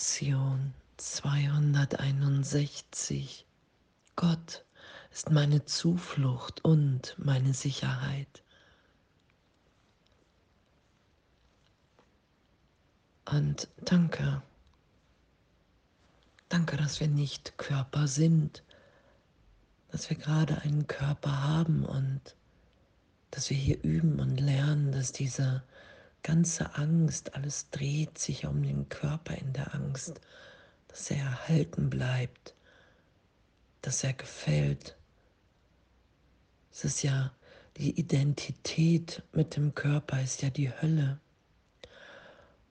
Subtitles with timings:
[0.00, 3.44] Lektion 261.
[4.16, 4.64] Gott
[5.12, 8.42] ist meine Zuflucht und meine Sicherheit.
[13.26, 14.40] Und danke.
[16.48, 18.62] Danke, dass wir nicht Körper sind,
[19.90, 22.36] dass wir gerade einen Körper haben und
[23.32, 25.62] dass wir hier üben und lernen, dass diese
[26.22, 30.20] ganze Angst, alles dreht sich um den Körper in der Angst,
[30.88, 32.54] dass er erhalten bleibt,
[33.82, 34.96] dass er gefällt.
[36.72, 37.32] Es ist ja
[37.76, 41.18] die Identität mit dem Körper ist ja die Hölle.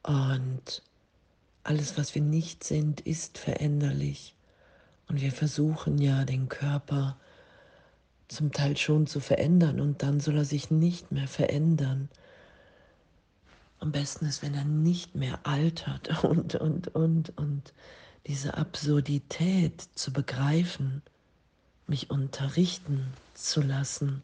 [0.03, 0.84] Und
[1.63, 4.36] alles, was wir nicht sind, ist veränderlich.
[5.08, 7.17] Und wir versuchen ja den Körper
[8.27, 12.09] zum Teil schon zu verändern und dann soll er sich nicht mehr verändern.
[13.79, 17.73] Am besten ist, wenn er nicht mehr altert und, und, und, und
[18.27, 21.02] diese Absurdität zu begreifen,
[21.88, 24.21] mich unterrichten zu lassen,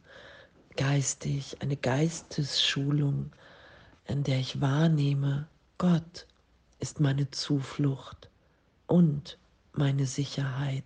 [0.76, 3.32] geistig, eine Geistesschulung,
[4.08, 5.48] in der ich wahrnehme,
[5.78, 6.28] Gott
[6.80, 8.30] ist meine Zuflucht
[8.88, 9.38] und
[9.74, 10.84] meine Sicherheit.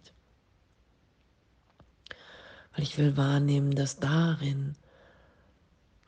[2.74, 4.76] Weil ich will wahrnehmen, dass darin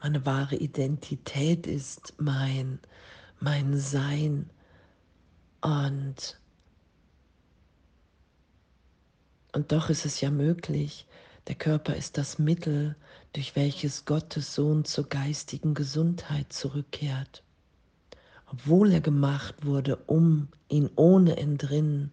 [0.02, 2.80] meine wahre Identität ist, mein,
[3.40, 4.50] mein Sein.
[5.62, 6.40] Und,
[9.54, 11.06] und doch ist es ja möglich,
[11.48, 12.96] der Körper ist das Mittel,
[13.34, 17.44] durch welches Gottes Sohn zur geistigen Gesundheit zurückkehrt.
[18.48, 22.12] Obwohl er gemacht wurde, um ihn ohne Entrinnen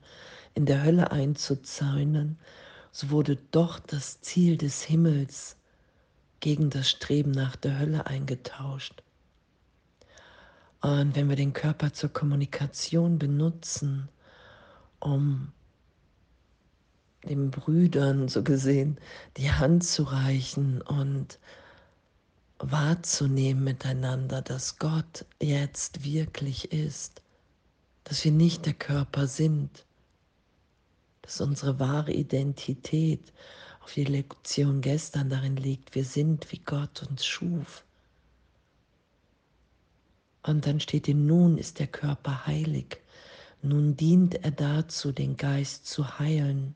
[0.55, 2.39] in der Hölle einzuzäunen,
[2.92, 5.58] so wurde doch das Ziel des Himmels
[6.41, 9.03] gegen das Streben nach der Hölle eingetauscht.
[10.80, 14.08] Und wenn wir den Körper zur Kommunikation benutzen,
[15.00, 15.53] um
[17.25, 18.98] den Brüdern so gesehen
[19.36, 21.39] die Hand zu reichen und
[22.58, 27.23] wahrzunehmen miteinander, dass Gott jetzt wirklich ist,
[28.05, 29.85] dass wir nicht der Körper sind,
[31.23, 33.33] dass unsere wahre Identität
[33.88, 37.86] auf die Lektion gestern darin liegt, wir sind wie Gott uns schuf.
[40.42, 42.98] Und dann steht ihm, nun ist der Körper heilig,
[43.62, 46.74] nun dient er dazu, den Geist zu heilen,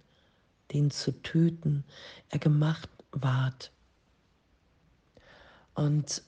[0.73, 1.85] den zu töten,
[2.31, 3.71] er gemacht ward.
[5.75, 6.23] Und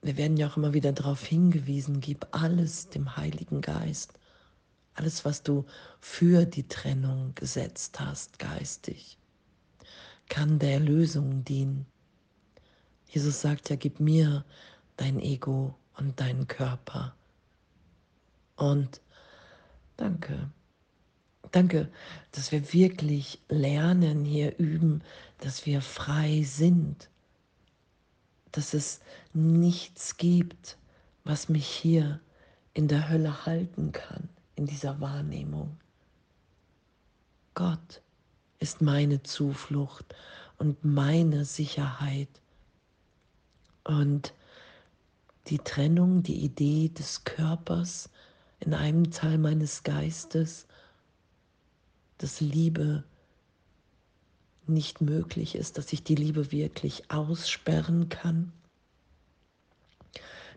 [0.00, 4.14] wir werden ja auch immer wieder darauf hingewiesen, gib alles dem Heiligen Geist.
[4.94, 5.66] Alles, was du
[6.00, 9.18] für die Trennung gesetzt hast, geistig
[10.36, 11.86] kann der Erlösung dienen.
[13.08, 14.44] Jesus sagt ja, gib mir
[14.98, 17.16] dein Ego und deinen Körper.
[18.56, 19.00] Und
[19.96, 20.50] danke.
[21.52, 21.90] Danke,
[22.32, 25.02] dass wir wirklich lernen, hier üben,
[25.38, 27.08] dass wir frei sind.
[28.52, 29.00] Dass es
[29.32, 30.76] nichts gibt,
[31.24, 32.20] was mich hier
[32.74, 35.78] in der Hölle halten kann, in dieser Wahrnehmung.
[37.54, 38.02] Gott
[38.58, 40.14] ist meine Zuflucht
[40.58, 42.28] und meine Sicherheit.
[43.84, 44.32] Und
[45.48, 48.10] die Trennung, die Idee des Körpers
[48.60, 50.66] in einem Teil meines Geistes,
[52.18, 53.04] dass Liebe
[54.66, 58.52] nicht möglich ist, dass ich die Liebe wirklich aussperren kann,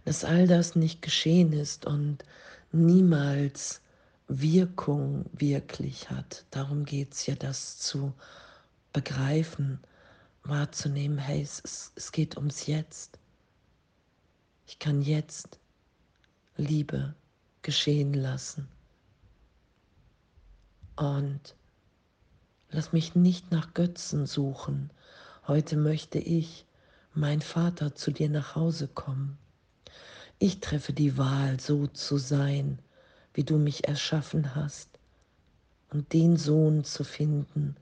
[0.06, 2.24] dass all das nicht geschehen ist und
[2.72, 3.82] niemals
[4.30, 6.46] Wirkung wirklich hat.
[6.52, 8.14] Darum geht es ja, das zu
[8.94, 9.80] begreifen,
[10.44, 13.20] wahrzunehmen, hey, es, es geht ums Jetzt.
[14.68, 15.60] Ich kann jetzt
[16.58, 17.16] Liebe
[17.64, 18.68] geschehen lassen.
[20.96, 21.56] Und
[22.70, 24.92] lass mich nicht nach Götzen suchen.
[25.48, 26.66] Heute möchte ich,
[27.16, 29.40] mein Vater, zu dir nach Hause kommen.
[30.38, 32.80] Ich treffe die Wahl, so zu sein,
[33.34, 34.90] wie du mich erschaffen hast,
[35.92, 37.76] und den Sohn zu finden,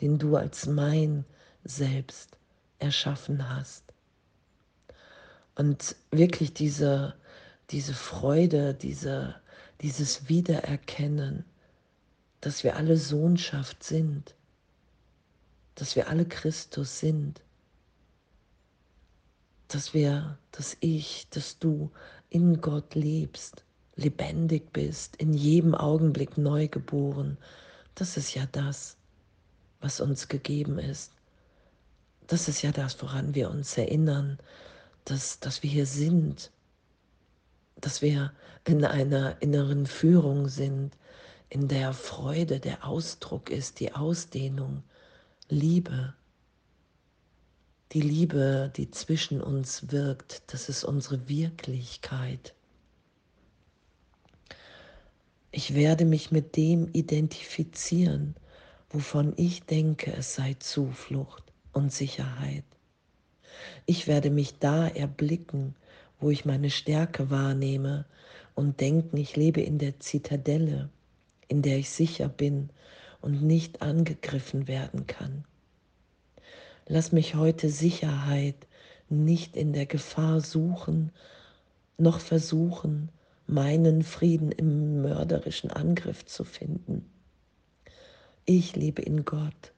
[0.00, 1.24] den du als mein
[1.64, 2.36] Selbst
[2.78, 3.84] erschaffen hast.
[5.54, 7.14] Und wirklich diese,
[7.70, 9.34] diese Freude, diese,
[9.80, 11.44] dieses Wiedererkennen,
[12.40, 14.34] dass wir alle Sohnschaft sind,
[15.74, 17.40] dass wir alle Christus sind,
[19.68, 21.90] dass wir, dass ich, dass du
[22.30, 23.64] in Gott lebst
[23.98, 27.38] lebendig bist, in jedem Augenblick neu geboren.
[27.96, 28.96] Das ist ja das,
[29.80, 31.12] was uns gegeben ist.
[32.28, 34.38] Das ist ja das, woran wir uns erinnern,
[35.04, 36.50] dass, dass wir hier sind.
[37.80, 38.32] dass wir
[38.64, 40.96] in einer inneren Führung sind,
[41.48, 44.82] in der Freude der Ausdruck ist, die Ausdehnung,
[45.48, 46.14] Liebe.
[47.92, 52.54] Die Liebe, die zwischen uns wirkt, das ist unsere Wirklichkeit.
[55.50, 58.34] Ich werde mich mit dem identifizieren,
[58.90, 61.42] wovon ich denke, es sei Zuflucht
[61.72, 62.64] und Sicherheit.
[63.86, 65.74] Ich werde mich da erblicken,
[66.20, 68.04] wo ich meine Stärke wahrnehme
[68.54, 70.90] und denken, ich lebe in der Zitadelle,
[71.48, 72.68] in der ich sicher bin
[73.22, 75.44] und nicht angegriffen werden kann.
[76.86, 78.66] Lass mich heute Sicherheit
[79.08, 81.10] nicht in der Gefahr suchen,
[81.96, 83.08] noch versuchen,
[83.48, 87.10] meinen Frieden im mörderischen Angriff zu finden.
[88.44, 89.72] Ich lebe in Gott.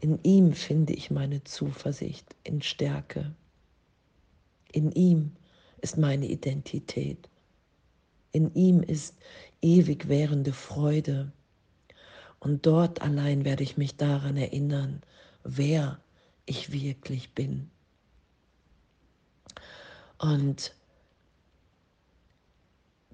[0.00, 3.34] In ihm finde ich meine Zuversicht in Stärke.
[4.72, 5.32] In ihm
[5.80, 7.28] ist meine Identität.
[8.32, 9.16] In ihm ist
[9.62, 11.32] ewig währende Freude.
[12.38, 15.02] Und dort allein werde ich mich daran erinnern,
[15.42, 16.00] wer
[16.46, 17.70] ich wirklich bin.
[20.18, 20.74] Und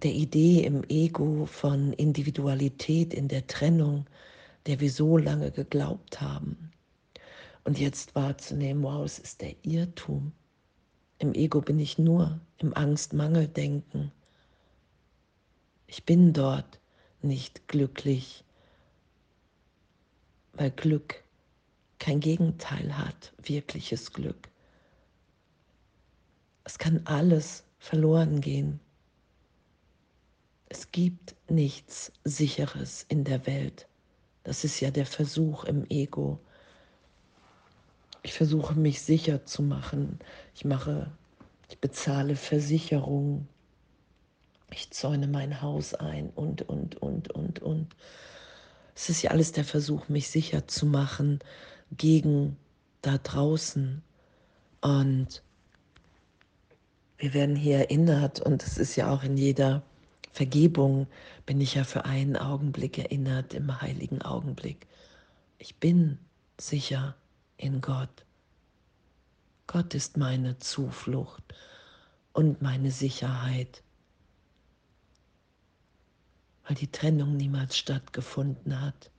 [0.03, 4.07] der Idee im Ego von Individualität in der Trennung,
[4.67, 6.71] der wir so lange geglaubt haben.
[7.65, 10.33] Und jetzt wahrzunehmen, wow, es ist der Irrtum.
[11.19, 14.13] Im Ego bin ich nur im Angst-Mangel-Denken.
[15.87, 16.79] Ich bin dort
[17.23, 18.45] nicht glücklich,
[20.53, 21.25] weil Glück
[21.99, 24.49] kein Gegenteil hat, wirkliches Glück.
[26.65, 28.81] Es kann alles verloren gehen.
[30.76, 33.88] Es gibt nichts Sicheres in der Welt.
[34.44, 36.38] Das ist ja der Versuch im Ego.
[38.23, 40.19] Ich versuche mich sicher zu machen.
[40.55, 41.11] Ich mache,
[41.70, 43.49] ich bezahle Versicherung.
[44.70, 47.96] Ich zäune mein Haus ein und, und, und, und, und.
[48.94, 51.38] Es ist ja alles der Versuch, mich sicher zu machen
[51.96, 52.58] gegen
[53.00, 54.02] da draußen.
[54.82, 55.43] Und
[57.17, 59.82] wir werden hier erinnert, und es ist ja auch in jeder
[60.37, 61.06] Vergebung
[61.47, 64.87] bin ich ja für einen Augenblick erinnert, im heiligen Augenblick.
[65.56, 66.19] Ich bin
[66.61, 67.17] sicher
[67.56, 68.27] in Gott.
[69.67, 71.43] Gott ist meine Zuflucht
[72.35, 73.83] und meine Sicherheit,
[76.67, 79.11] weil die Trennung niemals stattgefunden hat,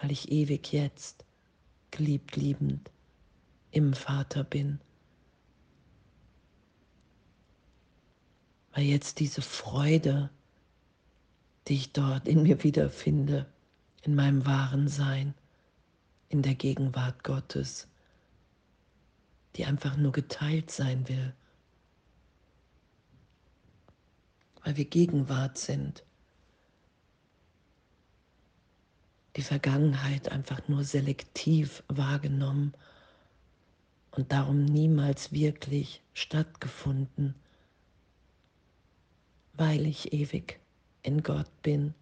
[0.00, 1.24] weil ich ewig jetzt,
[1.92, 2.90] geliebt, liebend,
[3.70, 4.80] im Vater bin.
[8.78, 10.30] Weil jetzt diese Freude,
[11.66, 13.44] die ich dort in mir wiederfinde,
[14.02, 15.34] in meinem wahren Sein,
[16.28, 17.88] in der Gegenwart Gottes,
[19.56, 21.34] die einfach nur geteilt sein will,
[24.62, 26.04] weil wir Gegenwart sind.
[29.34, 32.74] Die Vergangenheit einfach nur selektiv wahrgenommen
[34.12, 37.34] und darum niemals wirklich stattgefunden
[39.58, 40.60] weil ich ewig
[41.02, 41.94] in Gott bin,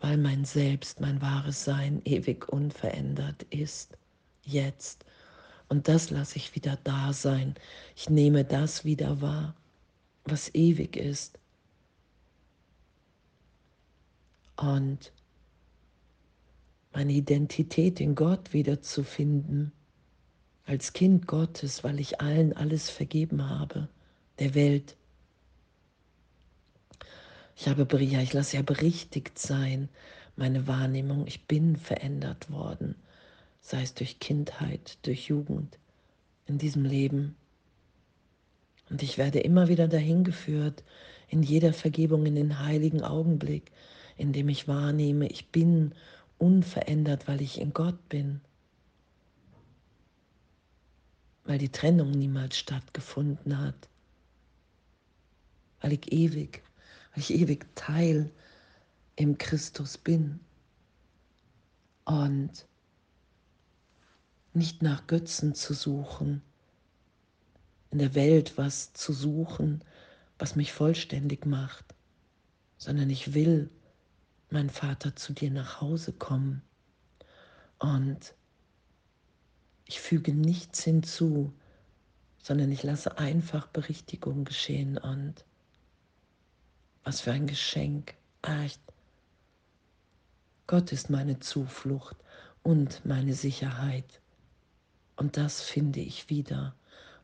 [0.00, 3.96] weil mein Selbst, mein wahres Sein ewig unverändert ist,
[4.42, 5.04] jetzt.
[5.68, 7.54] Und das lasse ich wieder da sein.
[7.96, 9.54] Ich nehme das wieder wahr,
[10.24, 11.38] was ewig ist.
[14.56, 15.10] Und
[16.92, 19.72] meine Identität in Gott wiederzufinden,
[20.66, 23.88] als Kind Gottes, weil ich allen alles vergeben habe,
[24.38, 24.96] der Welt,
[27.56, 29.88] ich habe, ja, ich lasse ja berichtigt sein,
[30.36, 31.26] meine Wahrnehmung.
[31.26, 32.96] Ich bin verändert worden,
[33.60, 35.78] sei es durch Kindheit, durch Jugend,
[36.46, 37.36] in diesem Leben.
[38.90, 40.82] Und ich werde immer wieder dahin geführt,
[41.28, 43.70] in jeder Vergebung, in den heiligen Augenblick,
[44.16, 45.94] in dem ich wahrnehme, ich bin
[46.38, 48.40] unverändert, weil ich in Gott bin.
[51.44, 53.88] Weil die Trennung niemals stattgefunden hat.
[55.80, 56.62] Weil ich ewig
[57.14, 58.30] weil ich ewig Teil
[59.16, 60.40] im Christus bin.
[62.04, 62.66] Und
[64.52, 66.42] nicht nach Götzen zu suchen,
[67.90, 69.82] in der Welt was zu suchen,
[70.38, 71.94] was mich vollständig macht,
[72.76, 73.70] sondern ich will,
[74.50, 76.62] mein Vater, zu dir nach Hause kommen.
[77.78, 78.34] Und
[79.86, 81.52] ich füge nichts hinzu,
[82.42, 85.44] sondern ich lasse einfach Berichtigung geschehen und
[87.04, 88.14] was für ein Geschenk.
[88.42, 88.80] Echt.
[90.66, 92.16] Gott ist meine Zuflucht
[92.62, 94.20] und meine Sicherheit.
[95.16, 96.74] Und das finde ich wieder.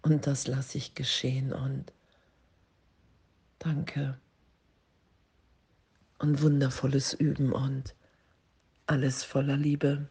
[0.02, 1.52] Und das lasse ich geschehen.
[1.52, 1.92] Und
[3.58, 4.18] danke.
[6.18, 7.94] Und wundervolles Üben und
[8.86, 10.06] alles voller Liebe.